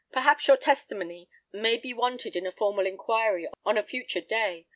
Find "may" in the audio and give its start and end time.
1.53-1.77